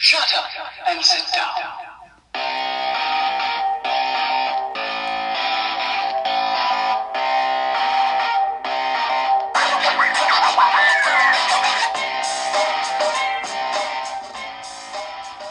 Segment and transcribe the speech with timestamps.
[0.00, 0.44] Shut up
[0.88, 1.54] and sit down.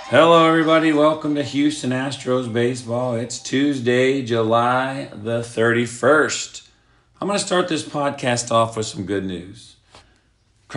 [0.05, 0.93] Hello, everybody.
[0.93, 3.15] Welcome to Houston Astros Baseball.
[3.15, 6.69] It's Tuesday, July the 31st.
[7.19, 9.76] I'm going to start this podcast off with some good news.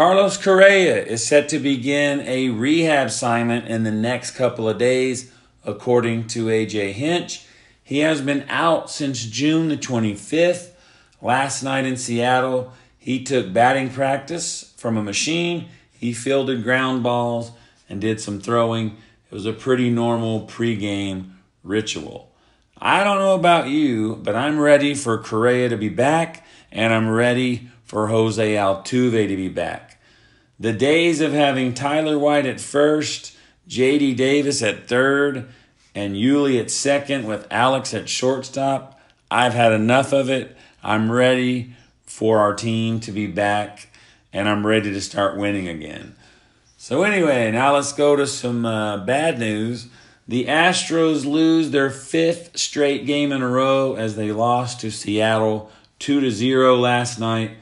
[0.01, 5.31] Carlos Correa is set to begin a rehab assignment in the next couple of days,
[5.63, 7.45] according to AJ Hinch.
[7.85, 10.71] He has been out since June the 25th.
[11.21, 15.69] Last night in Seattle, he took batting practice from a machine.
[15.93, 17.53] He fielded ground balls
[17.87, 18.97] and did some throwing.
[19.31, 22.33] It was a pretty normal pregame ritual.
[22.79, 27.11] I don't know about you, but I'm ready for Correa to be back, and I'm
[27.11, 30.01] ready for Jose Altuve to be back.
[30.61, 33.37] The days of having Tyler White at first,
[33.69, 35.49] JD Davis at third,
[35.93, 40.57] and Yuli at second with Alex at shortstop, I've had enough of it.
[40.85, 41.75] I'm ready
[42.05, 43.89] for our team to be back,
[44.33, 46.15] and I'm ready to start winning again.
[46.77, 49.89] So, anyway, now let's go to some uh, bad news.
[50.29, 55.73] The Astros lose their fifth straight game in a row as they lost to Seattle
[55.99, 57.57] 2 to 0 last night.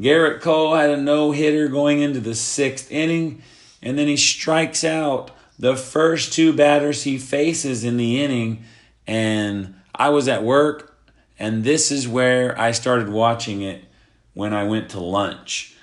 [0.00, 3.42] Gerrit Cole had a no hitter going into the sixth inning,
[3.82, 8.64] and then he strikes out the first two batters he faces in the inning.
[9.06, 10.98] And I was at work,
[11.38, 13.84] and this is where I started watching it
[14.32, 15.76] when I went to lunch.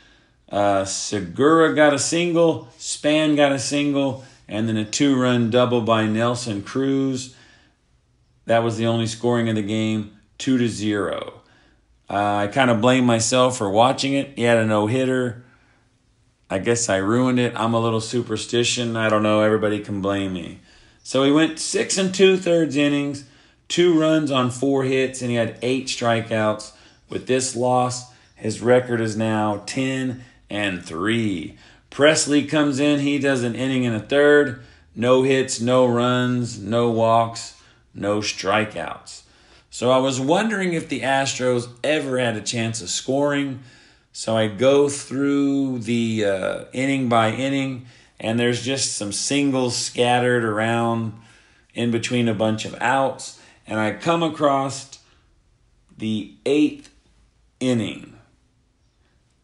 [0.49, 5.81] Uh, Segura got a single, Span got a single, and then a two run double
[5.81, 7.35] by Nelson Cruz.
[8.45, 11.40] That was the only scoring of the game, 2 to 0.
[12.11, 14.33] Uh, I kind of blame myself for watching it.
[14.35, 15.45] He had a no hitter.
[16.49, 17.53] I guess I ruined it.
[17.55, 18.97] I'm a little superstition.
[18.97, 19.39] I don't know.
[19.39, 20.59] Everybody can blame me.
[21.03, 23.23] So he went six and two thirds innings,
[23.69, 26.73] two runs on four hits, and he had eight strikeouts.
[27.07, 31.55] With this loss, his record is now 10 and three.
[31.89, 32.99] Pressly comes in.
[32.99, 34.61] He does an inning and a third.
[34.93, 37.61] No hits, no runs, no walks,
[37.93, 39.21] no strikeouts.
[39.73, 43.61] So I was wondering if the Astros ever had a chance of scoring.
[44.11, 47.85] So I go through the uh, inning by inning,
[48.19, 51.13] and there's just some singles scattered around
[51.73, 53.39] in between a bunch of outs.
[53.65, 54.99] And I come across
[55.97, 56.93] the eighth
[57.61, 58.17] inning.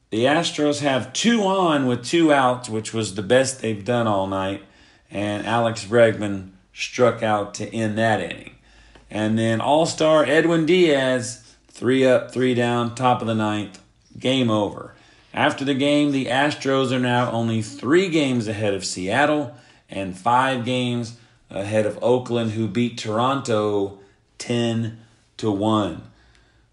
[0.10, 4.28] The Astros have two on with two outs, which was the best they've done all
[4.28, 4.62] night.
[5.10, 8.57] And Alex Bregman struck out to end that inning.
[9.10, 13.82] And then All Star Edwin Diaz, three up, three down, top of the ninth,
[14.20, 14.94] game over.
[15.34, 19.56] After the game, the Astros are now only three games ahead of Seattle
[19.90, 21.18] and five games
[21.50, 24.00] ahead of Oakland, who beat Toronto
[24.40, 25.00] 10
[25.38, 26.02] to 1.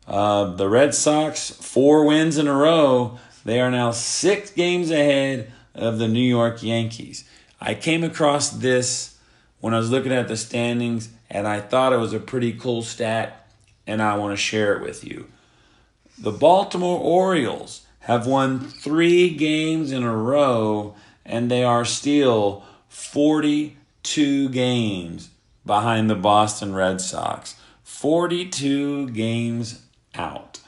[0.07, 3.19] Uh, the Red Sox, four wins in a row.
[3.45, 7.25] They are now six games ahead of the New York Yankees.
[7.61, 9.19] I came across this
[9.61, 12.83] when I was looking at the standings, and I thought it was a pretty cool
[12.83, 13.49] stat,
[13.87, 15.27] and I want to share it with you.
[16.19, 20.95] The Baltimore Orioles have won three games in a row,
[21.25, 25.31] and they are still 42 games
[25.65, 27.57] behind the Boston Red Sox.
[27.83, 29.83] 42 games
[30.15, 30.61] out.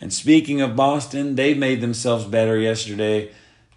[0.00, 3.32] And speaking of Boston, they made themselves better yesterday.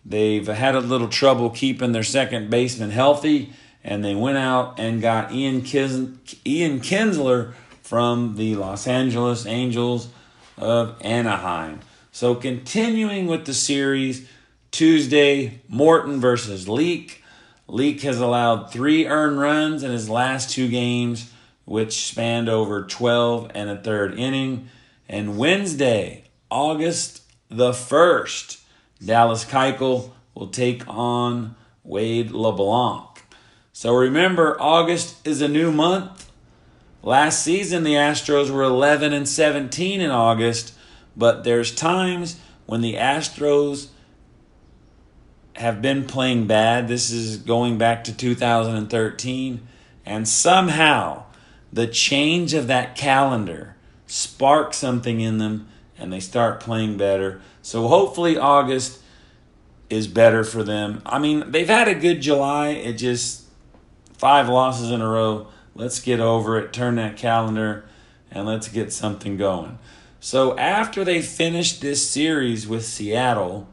[0.06, 3.54] They've had a little trouble keeping their second baseman healthy,
[3.88, 6.10] and they went out and got Ian, Kis-
[6.46, 10.10] Ian Kinsler from the Los Angeles Angels
[10.58, 11.80] of Anaheim.
[12.12, 14.28] So, continuing with the series,
[14.72, 17.24] Tuesday, Morton versus Leake.
[17.70, 21.32] Leake has allowed three earned runs in his last two games,
[21.64, 24.68] which spanned over 12 and a third inning.
[25.08, 28.62] And Wednesday, August the 1st,
[29.06, 33.07] Dallas Keuchel will take on Wade LeBlanc.
[33.80, 36.32] So remember, August is a new month.
[37.04, 40.74] Last season, the Astros were 11 and 17 in August,
[41.16, 43.90] but there's times when the Astros
[45.58, 46.88] have been playing bad.
[46.88, 49.68] This is going back to 2013.
[50.08, 51.26] And somehow
[51.72, 53.76] the change of that calendar
[54.08, 55.68] sparks something in them
[56.00, 57.42] and they start playing better.
[57.62, 59.00] So hopefully August
[59.88, 61.04] is better for them.
[61.06, 62.70] I mean, they've had a good July.
[62.70, 63.44] It just
[64.18, 65.48] five losses in a row.
[65.76, 67.86] Let's get over it, turn that calendar,
[68.32, 69.78] and let's get something going.
[70.20, 73.68] So after they finish this series with Seattle,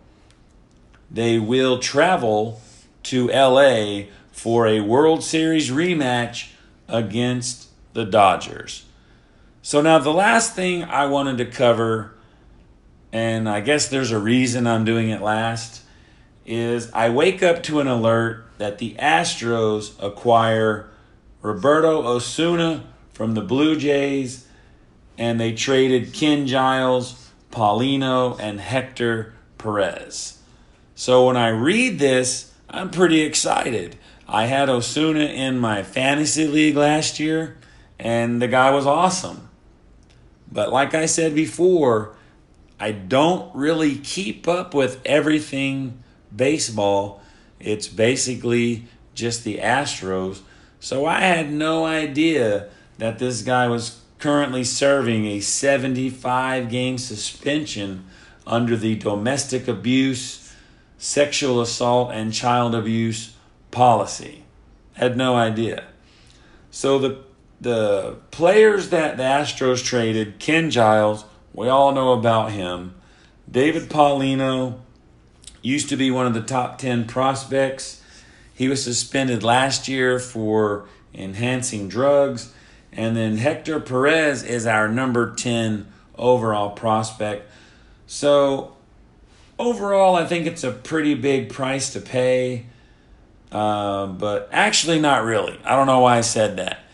[1.10, 2.60] they will travel
[3.04, 6.50] to LA for a World Series rematch
[6.88, 8.84] against the Dodgers.
[9.62, 12.14] So, now the last thing I wanted to cover,
[13.12, 15.82] and I guess there's a reason I'm doing it last,
[16.44, 20.90] is I wake up to an alert that the Astros acquire
[21.42, 24.46] Roberto Osuna from the Blue Jays,
[25.18, 30.38] and they traded Ken Giles, Paulino, and Hector Perez.
[30.94, 33.96] So when I read this, I'm pretty excited.
[34.26, 37.58] I had Osuna in my fantasy league last year,
[37.98, 39.48] and the guy was awesome.
[40.50, 42.14] But like I said before,
[42.80, 46.02] I don't really keep up with everything
[46.34, 47.22] baseball.
[47.64, 50.40] It's basically just the Astros.
[50.80, 52.68] So I had no idea
[52.98, 58.04] that this guy was currently serving a 75 game suspension
[58.46, 60.52] under the domestic abuse
[60.98, 63.34] sexual assault and child abuse
[63.70, 64.44] policy.
[64.94, 65.84] Had no idea.
[66.70, 67.24] So the
[67.60, 71.24] the players that the Astros traded, Ken Giles,
[71.54, 72.94] we all know about him.
[73.50, 74.80] David Paulino
[75.64, 78.02] used to be one of the top 10 prospects.
[78.54, 82.52] He was suspended last year for enhancing drugs.
[82.92, 87.50] And then Hector Perez is our number 10 overall prospect.
[88.06, 88.76] So
[89.58, 92.66] overall, I think it's a pretty big price to pay.
[93.50, 95.58] Uh, but actually, not really.
[95.64, 96.84] I don't know why I said that.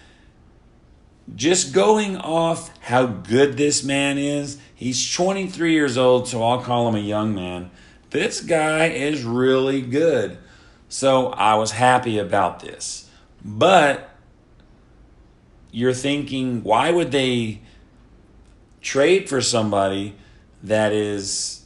[1.34, 6.88] Just going off how good this man is, he's 23 years old, so I'll call
[6.88, 7.70] him a young man.
[8.10, 10.38] This guy is really good.
[10.88, 13.08] So I was happy about this.
[13.44, 14.10] But
[15.70, 17.60] you're thinking, why would they
[18.80, 20.16] trade for somebody
[20.62, 21.60] that is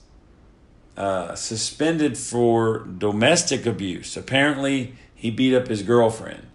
[0.96, 4.16] uh, suspended for domestic abuse.
[4.16, 6.46] Apparently, he beat up his girlfriend.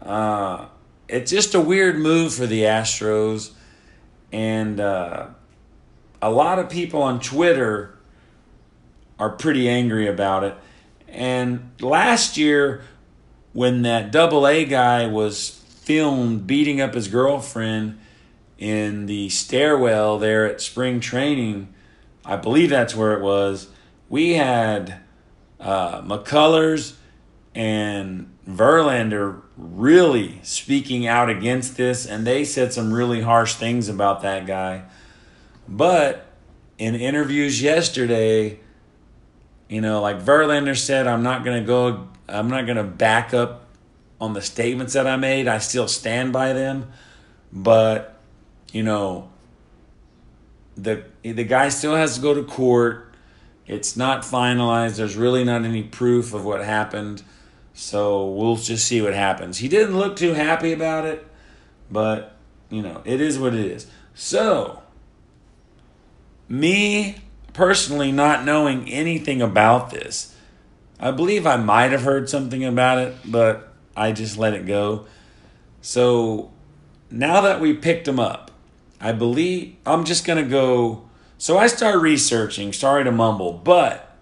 [0.00, 0.66] Uh,
[1.08, 3.52] it's just a weird move for the Astros,
[4.32, 5.26] and uh,
[6.22, 7.95] a lot of people on Twitter
[9.18, 10.54] are pretty angry about it.
[11.08, 12.82] And last year,
[13.52, 17.98] when that double A guy was filmed beating up his girlfriend
[18.58, 21.72] in the stairwell there at spring training,
[22.24, 23.68] I believe that's where it was.
[24.08, 25.00] We had
[25.60, 26.96] uh, McCullers
[27.54, 34.22] and Verlander really speaking out against this, and they said some really harsh things about
[34.22, 34.84] that guy.
[35.66, 36.26] But
[36.78, 38.60] in interviews yesterday,
[39.68, 43.34] you know, like Verlander said, I'm not going to go, I'm not going to back
[43.34, 43.66] up
[44.20, 45.48] on the statements that I made.
[45.48, 46.92] I still stand by them.
[47.52, 48.18] But,
[48.72, 49.30] you know,
[50.76, 53.14] the the guy still has to go to court.
[53.66, 54.96] It's not finalized.
[54.96, 57.22] There's really not any proof of what happened.
[57.74, 59.58] So we'll just see what happens.
[59.58, 61.26] He didn't look too happy about it,
[61.90, 62.36] but
[62.70, 63.86] you know, it is what it is.
[64.14, 64.82] So
[66.48, 67.16] me
[67.56, 70.36] personally not knowing anything about this,
[71.00, 75.06] I believe I might have heard something about it, but I just let it go.
[75.80, 76.52] So
[77.10, 78.50] now that we picked him up,
[79.00, 81.08] I believe I'm just going to go.
[81.38, 82.74] So I start researching.
[82.74, 84.14] Sorry to mumble, but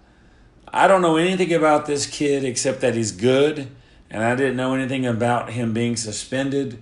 [0.73, 3.69] I don't know anything about this kid except that he's good,
[4.09, 6.81] and I didn't know anything about him being suspended.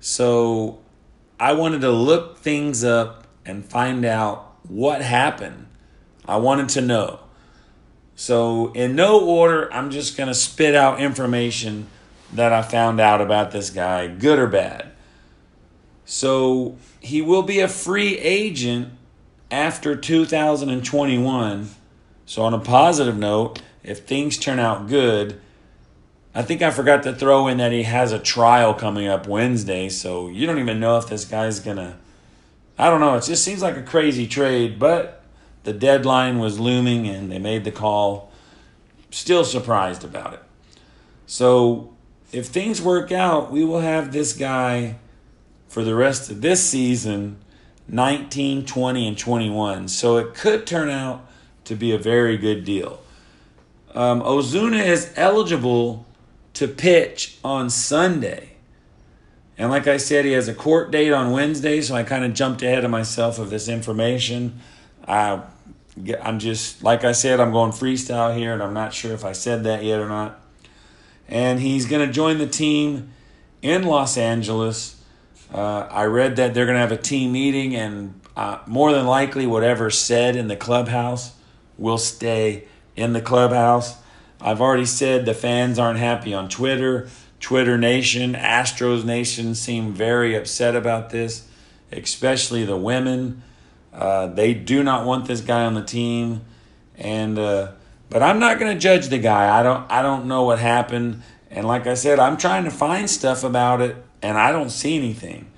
[0.00, 0.80] So
[1.38, 5.66] I wanted to look things up and find out what happened.
[6.30, 7.20] I wanted to know.
[8.14, 11.88] So, in no order, I'm just going to spit out information
[12.32, 14.92] that I found out about this guy, good or bad.
[16.04, 18.92] So, he will be a free agent
[19.50, 21.70] after 2021.
[22.26, 25.40] So, on a positive note, if things turn out good,
[26.32, 29.88] I think I forgot to throw in that he has a trial coming up Wednesday,
[29.88, 31.98] so you don't even know if this guy's gonna.
[32.78, 33.16] I don't know.
[33.16, 35.19] It just seems like a crazy trade, but
[35.64, 38.32] the deadline was looming and they made the call.
[39.10, 40.42] Still surprised about it.
[41.26, 41.92] So
[42.32, 44.96] if things work out, we will have this guy
[45.68, 47.38] for the rest of this season
[47.88, 49.88] 19, 20, and 21.
[49.88, 51.26] So it could turn out
[51.64, 53.00] to be a very good deal.
[53.94, 56.06] Um, Osuna is eligible
[56.54, 58.50] to pitch on Sunday.
[59.58, 62.32] And like I said, he has a court date on Wednesday, so I kind of
[62.32, 64.60] jumped ahead of myself of this information.
[65.06, 65.42] I,
[66.22, 69.32] I'm just, like I said, I'm going freestyle here, and I'm not sure if I
[69.32, 70.40] said that yet or not.
[71.28, 73.12] And he's going to join the team
[73.62, 75.02] in Los Angeles.
[75.52, 79.06] Uh, I read that they're going to have a team meeting, and uh, more than
[79.06, 81.34] likely, whatever's said in the clubhouse
[81.76, 82.64] will stay
[82.96, 83.96] in the clubhouse.
[84.40, 87.08] I've already said the fans aren't happy on Twitter.
[87.40, 91.48] Twitter Nation, Astros Nation seem very upset about this,
[91.90, 93.42] especially the women.
[93.92, 96.42] Uh, they do not want this guy on the team,
[96.96, 97.72] and uh,
[98.08, 99.58] but I'm not going to judge the guy.
[99.58, 103.10] I don't I don't know what happened, and like I said, I'm trying to find
[103.10, 105.50] stuff about it, and I don't see anything.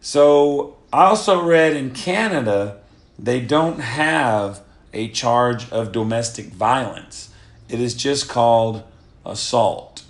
[0.00, 2.78] So I also read in Canada
[3.18, 7.30] they don't have a charge of domestic violence.
[7.68, 8.82] It is just called
[9.24, 10.04] assault.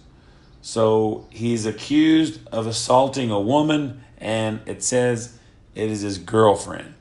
[0.63, 5.39] So he's accused of assaulting a woman, and it says
[5.75, 6.95] it is his girlfriend.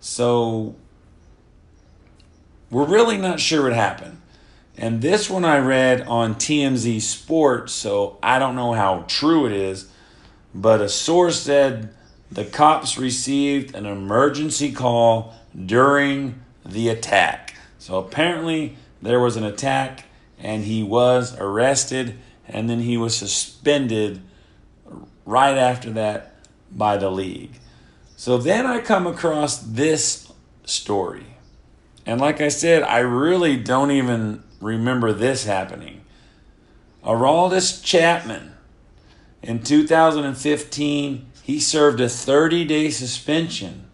[0.00, 0.74] So
[2.70, 4.20] we're really not sure what happened.
[4.76, 9.52] And this one I read on TMZ Sports, so I don't know how true it
[9.52, 9.90] is,
[10.54, 11.94] but a source said
[12.32, 15.34] the cops received an emergency call
[15.66, 17.54] during the attack.
[17.78, 20.04] So apparently there was an attack
[20.38, 22.16] and he was arrested
[22.48, 24.22] and then he was suspended
[25.26, 26.36] right after that
[26.72, 27.52] by the league.
[28.20, 30.30] So then I come across this
[30.66, 31.38] story.
[32.04, 36.02] And like I said, I really don't even remember this happening.
[37.02, 38.52] Aroldis Chapman,
[39.40, 43.88] in 2015, he served a 30 day suspension.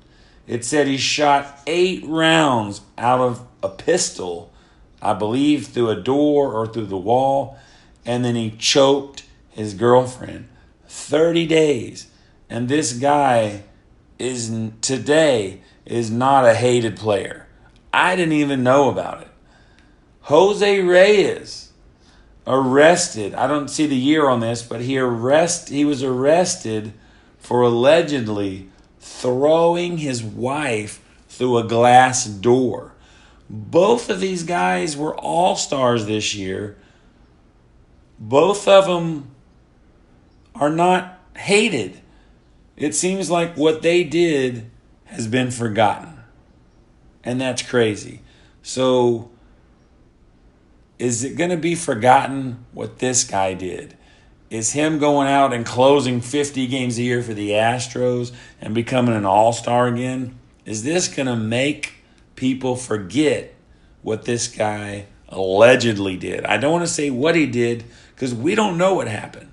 [0.49, 4.53] It said he shot eight rounds out of a pistol
[5.01, 7.61] I believe through a door or through the wall,
[8.05, 10.49] and then he choked his girlfriend.
[10.89, 12.09] 30 days.
[12.51, 13.63] And this guy
[14.19, 17.47] is today is not a hated player.
[17.93, 19.29] I didn't even know about it.
[20.23, 21.73] Jose Reyes
[22.47, 23.35] arrested.
[23.35, 26.93] I don't see the year on this, but he arrest he was arrested
[27.39, 28.69] for allegedly
[28.99, 32.93] throwing his wife through a glass door.
[33.49, 36.77] Both of these guys were all stars this year.
[38.19, 39.31] Both of them
[40.55, 42.01] are not hated.
[42.77, 44.71] It seems like what they did
[45.07, 46.21] has been forgotten.
[47.25, 48.21] And that's crazy.
[48.63, 49.31] So,
[50.99, 53.97] is it going to be forgotten what this guy did?
[54.51, 59.15] Is him going out and closing 50 games a year for the Astros and becoming
[59.15, 60.39] an all star again?
[60.65, 61.95] Is this going to make
[62.37, 63.55] people forget
[64.03, 66.45] what this guy allegedly did.
[66.45, 69.51] I don't want to say what he did because we don't know what happened.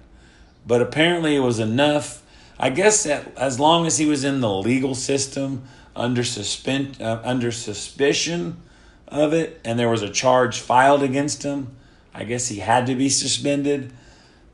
[0.65, 2.22] But apparently it was enough.
[2.59, 5.63] I guess that as long as he was in the legal system
[5.95, 8.61] under suspend uh, under suspicion
[9.07, 11.75] of it and there was a charge filed against him,
[12.13, 13.91] I guess he had to be suspended.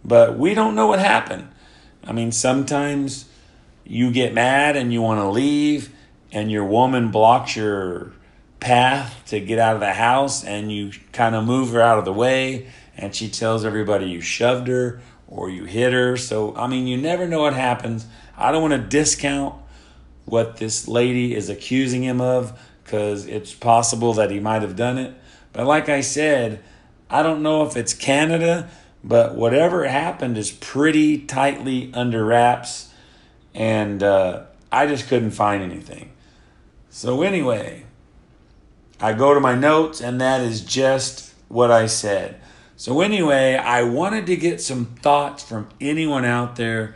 [0.03, 1.49] But we don't know what happened.
[2.03, 3.25] I mean, sometimes
[3.85, 5.93] you get mad and you want to leave
[6.31, 8.13] and your woman blocks your
[8.59, 12.05] path to get out of the house and you kind of move her out of
[12.05, 16.17] the way and she tells everybody you shoved her or you hit her.
[16.17, 18.05] So, I mean, you never know what happens.
[18.35, 19.55] I don't want to discount
[20.25, 24.97] what this lady is accusing him of because it's possible that he might have done
[24.97, 25.13] it.
[25.53, 26.63] But like I said,
[27.09, 28.69] I don't know if it's Canada,
[29.03, 32.91] but whatever happened is pretty tightly under wraps.
[33.53, 36.11] And uh, I just couldn't find anything.
[36.89, 37.85] So, anyway,
[38.99, 42.41] I go to my notes, and that is just what I said.
[42.79, 46.95] So, anyway, I wanted to get some thoughts from anyone out there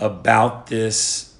[0.00, 1.36] about this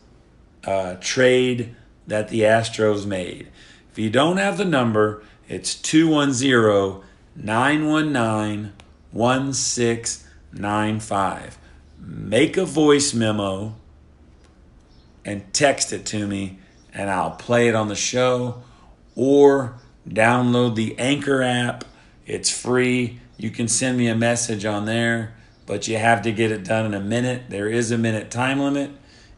[0.62, 1.74] uh, trade
[2.06, 3.48] that the Astros made.
[3.90, 7.02] If you don't have the number, it's 210
[7.34, 8.72] 919
[9.10, 11.58] 1695.
[11.98, 13.74] Make a voice memo
[15.24, 16.60] and text it to me,
[16.94, 18.62] and I'll play it on the show
[19.16, 19.74] or
[20.08, 21.84] download the Anchor app.
[22.26, 23.18] It's free.
[23.40, 25.32] You can send me a message on there,
[25.64, 27.44] but you have to get it done in a minute.
[27.48, 28.90] There is a minute time limit.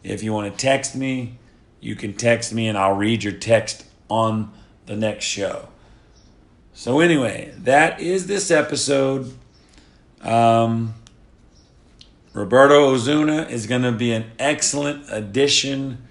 [0.03, 1.39] If you want to text me,
[1.79, 4.53] you can text me and I'll read your text on
[4.87, 5.69] the next show.
[6.75, 9.33] So, anyway, that is this episode.
[10.21, 10.95] Um,
[12.33, 16.09] Roberto Osuna is going to be an excellent addition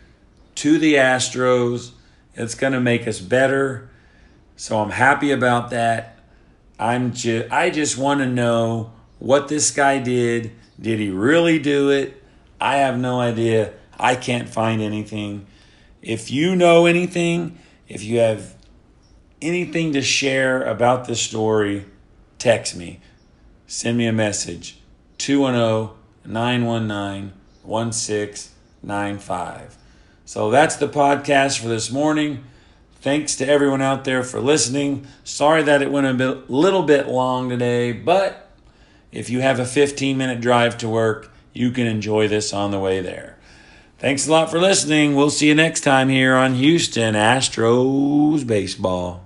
[0.56, 1.92] to the Astros.
[2.36, 3.90] It's going to make us better.
[4.56, 6.21] So I'm happy about that.
[6.82, 10.54] I'm just I just want to know what this guy did.
[10.80, 12.24] Did he really do it?
[12.60, 13.74] I have no idea.
[14.00, 15.46] I can't find anything.
[16.02, 18.56] If you know anything, if you have
[19.44, 21.86] anything to share about this story,
[22.40, 23.00] text me.
[23.68, 24.80] Send me a message.
[25.20, 25.96] 210
[26.26, 29.78] 919 1695.
[30.26, 32.44] So that's the podcast for this morning.
[33.02, 35.08] Thanks to everyone out there for listening.
[35.24, 38.52] Sorry that it went a bit, little bit long today, but
[39.12, 42.80] if you have a 15 minute drive to work, you can enjoy this on the
[42.80, 43.40] way there.
[43.98, 45.16] Thanks a lot for listening.
[45.16, 49.26] We'll see you next time here on Houston Astros Baseball.